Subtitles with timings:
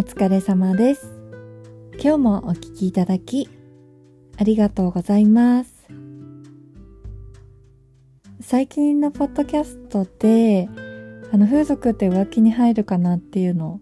[0.00, 1.12] お疲れ様です。
[2.02, 3.50] 今日もお聞きいただき、
[4.38, 5.74] ありがとうございます。
[8.40, 10.70] 最近のポッドキャストで、
[11.30, 13.80] あの、風俗って浮気に入るかなっていうのを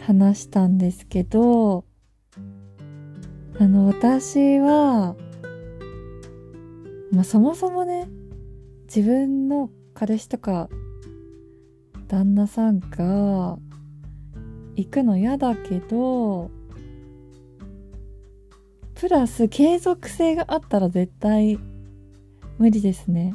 [0.00, 1.84] 話したんですけど、
[3.58, 5.14] あの、私は、
[7.12, 8.08] まあ、そもそもね、
[8.86, 10.70] 自分の彼氏とか
[12.08, 13.58] 旦那さんが
[14.78, 16.52] 行くの嫌だけど
[18.94, 21.58] プラス継続性があったら絶対
[22.58, 23.34] 無理ですね。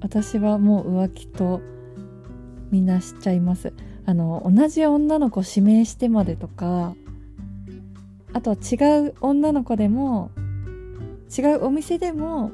[0.00, 1.60] 私はもう浮気と
[2.70, 3.72] みんなしちゃいます。
[4.06, 6.94] あの同じ女の子指名してまでとか
[8.32, 10.30] あとは違う女の子でも
[11.36, 12.50] 違うお店でも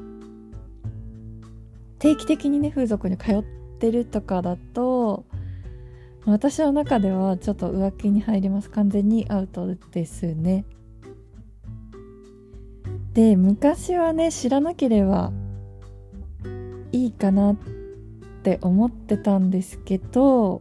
[1.99, 3.43] 定期的にね風俗に通っ
[3.79, 5.18] てるとかだと
[6.25, 8.71] 私の中ではちょっと浮気に入ります。
[8.71, 10.65] 完全にアウトですね。
[13.15, 15.33] で昔はね知らなければ
[16.93, 17.57] いいかなっ
[18.43, 20.61] て思ってたんですけど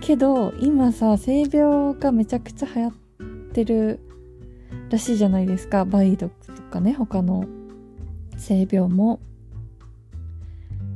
[0.00, 2.92] けど今さ性病がめちゃくちゃ流行っ
[3.52, 4.00] てる
[4.90, 5.82] らしいじゃないですか。
[5.82, 7.44] 梅毒とかね他の
[8.36, 9.20] 性病も。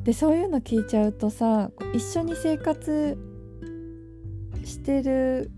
[0.05, 3.19] でそういうの聞いちゃうとさ一緒に生活
[4.65, 5.51] してる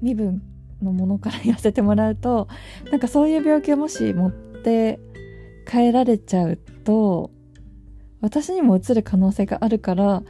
[0.00, 0.42] 身分
[0.82, 2.48] のものから言わせてもらうと
[2.90, 5.00] なんかそういう病気をもし持って
[5.68, 7.30] 帰られちゃうと
[8.20, 10.22] 私にもうつる可能性があるから、ま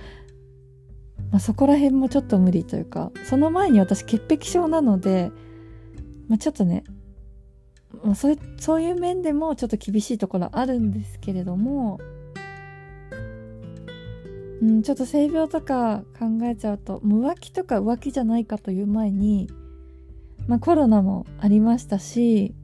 [1.34, 5.30] あ、そこら辺もちょっと無理というかその前に私潔癖症なので、
[6.28, 6.84] まあ、ちょっとね、
[8.02, 11.98] まあ、そうそういう面でもちょっと厳しいところあるんですけれども
[14.62, 19.50] うん、ちょっと性病とか考えちゃうと浮気とか浮気じゃないかという前に、
[20.46, 22.54] まあ、コロナもありましたし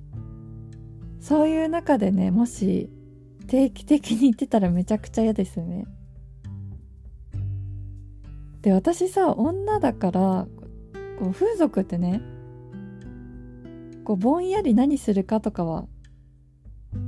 [1.18, 2.88] そういう中でねもし
[3.48, 5.86] 定期的に行ってたらめちゃくちゃ嫌ですよね。
[8.62, 10.46] で私さ女だから
[11.18, 12.20] こう風俗ってね
[14.04, 15.86] こうぼんやり何するかとかは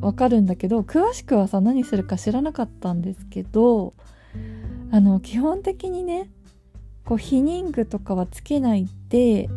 [0.01, 3.95] わかるんだけど詳しくはさ何するか知らなかったんですけど
[4.93, 6.31] あの基本的にね
[7.05, 9.49] こう避妊具とかはつけないで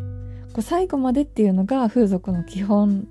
[0.53, 3.07] こう最後までっていうのが風俗の基本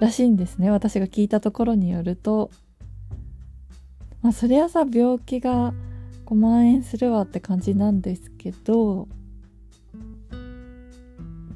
[0.00, 0.70] らしいんですね。
[0.70, 2.50] 私が聞いたところによると。
[4.22, 5.72] まあそりゃさ病気が
[6.24, 9.08] こう蔓延するわって感じなんですけど。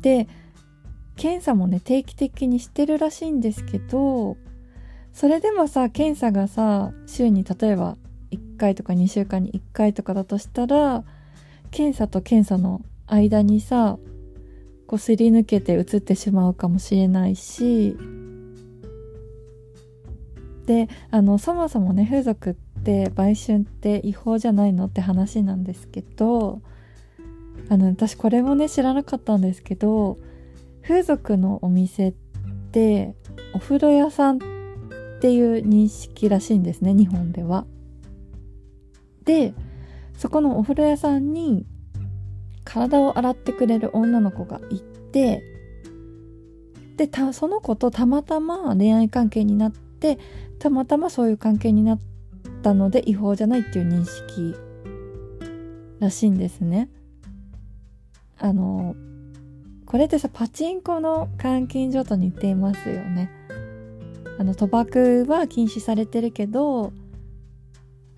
[0.00, 0.28] で
[1.16, 4.36] 検査もね定期的にしてるらしいんですけど。
[5.12, 7.96] それでもさ検査がさ週に例えば
[8.60, 11.02] 回とか2週間に1回とかだとしたら
[11.70, 13.98] 検査と検査の間にさ
[14.86, 17.96] こうすり抜けて移ってしまうかもしれないし
[20.66, 22.54] であのそもそもね風俗っ
[22.84, 26.60] て売春って違法じゃないのって話なんですけど
[27.68, 30.18] あの私これもね知らなかったんですけど
[30.82, 32.14] 風俗のお店っ
[32.72, 33.14] て
[33.54, 34.40] お風呂屋さんっ
[35.20, 37.64] ていう認識らしいんですね日本では。
[39.24, 39.54] で
[40.16, 41.66] そこのお風呂屋さんに
[42.64, 45.42] 体を洗ってくれる女の子がいて
[46.96, 50.18] でその子とたまたま恋愛関係になって
[50.58, 52.00] たまたまそういう関係になっ
[52.62, 54.54] たので違法じゃないっていう認識
[55.98, 56.88] らしいんですね。
[58.38, 58.94] あの
[59.86, 63.30] これってさパチンコの監禁所と似ていますよね。
[64.38, 66.92] あの賭博は禁止されてるけど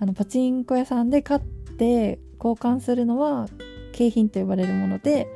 [0.03, 3.47] あのパチンコ屋さんで買って交換するのは
[3.93, 5.29] 景品と呼ばれるもので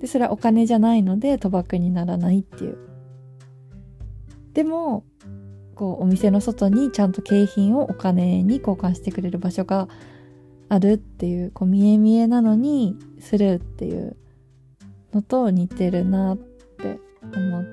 [0.00, 2.78] でそれはお金じゃないので賭博にならないっていう。
[4.54, 5.04] でも
[5.76, 9.86] こうお店の外にちゃんと景品をお金に交換してくれる場所が
[10.68, 14.16] あるっていうこう見え見えなのにするっていう
[15.12, 17.64] のと似てるなって思っ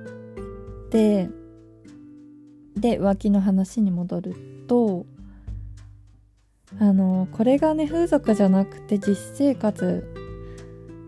[0.91, 1.27] て
[2.75, 4.35] で浮気の話に戻る
[4.67, 5.07] と
[6.79, 10.03] あのこれがね風俗じゃなくて実生活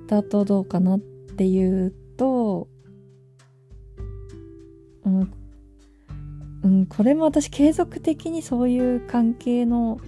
[0.07, 2.67] だとどうかなっていうと
[5.06, 5.33] うん、
[6.63, 10.00] うん、これも私継続的にそういう関係の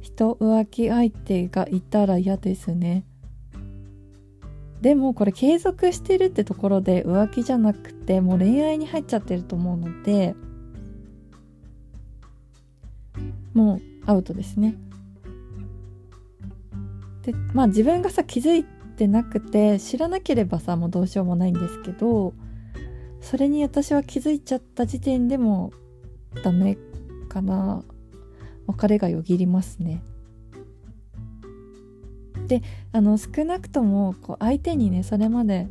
[0.00, 3.04] 人浮気相手がいたら嫌ですね。
[4.80, 10.36] でもこれ継続してるってところで浮気じゃなくてもう恋愛に入っちゃってると思うので
[13.54, 14.74] もうアウトですね
[17.22, 22.32] でまあ自分がさ気づいてなくて知らなければさもうどうしようもないんですけど
[23.20, 25.72] それに私は気づいちゃった時点でも
[26.42, 26.78] ダメ
[27.28, 27.84] かな
[28.66, 30.02] 別れがよぎりますね。
[32.46, 32.62] で
[32.92, 35.68] あの少なくともこう相手にねそれまで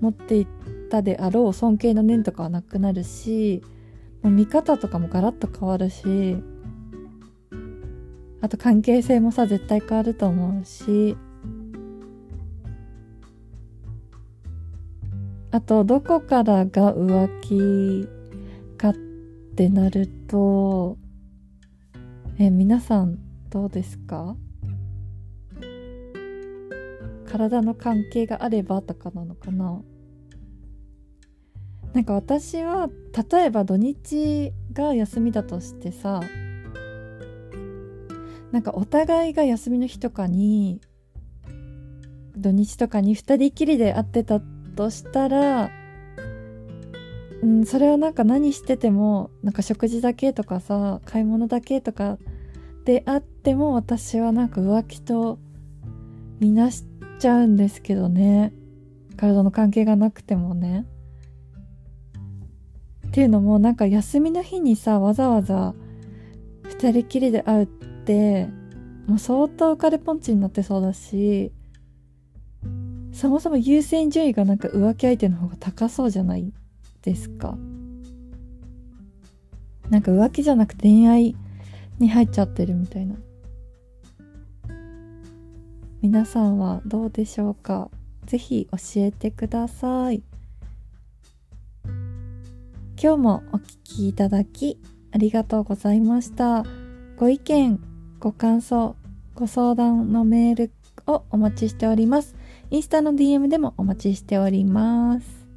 [0.00, 0.46] 持っていっ
[0.90, 3.62] たであろう尊敬の念とかはなくなるし
[4.22, 6.36] もう見方とかもガラッと変わるし
[8.40, 11.16] あと関係性もさ絶対変わると思うし。
[15.50, 18.06] あとどこからが浮気
[18.76, 18.94] かっ
[19.56, 20.98] てなると
[22.38, 23.18] え皆さん
[23.48, 24.36] どうですか？
[27.26, 29.80] 体の関係があればとかなのかな？
[31.94, 32.90] なんか私は
[33.30, 36.20] 例えば土日が休みだとしてさ
[38.52, 40.80] なんかお互いが休みの日とかに
[42.36, 45.70] 土日とかに2人きりで会ってたとしたら
[47.42, 52.18] うん、それはなんか何しててもなんか食事だけとかさ買い物だけとか
[52.84, 55.38] であっても私はなんか浮気と
[56.40, 56.84] みなし
[57.18, 58.52] ちゃうんですけどね。
[59.16, 60.86] 体の関係がなくてもね。
[63.08, 65.74] っていうのもなんか休みの日にさわざわざ
[66.64, 67.66] 2人きりで会うっ
[68.08, 68.48] て
[69.06, 71.52] もう相当カレポンチになってそうだし
[73.12, 76.52] そもそも優先順位がなんか浮気相手の方が高そうじゃない
[77.02, 77.56] ですか。
[79.90, 81.36] なんか浮気じゃなくて恋愛
[81.98, 83.16] に入っちゃってるみたいな。
[86.00, 87.90] 皆さんはどうでしょうか？
[88.26, 90.22] ぜひ教えてください。
[93.02, 94.78] 今日もお聴きいただき
[95.12, 96.64] ありがとうございました。
[97.16, 97.80] ご意見
[98.20, 98.96] ご感想
[99.36, 100.72] ご相談のメール
[101.06, 102.34] をお待ちしております。
[102.70, 105.47] インスタの DM でもお待ちしております。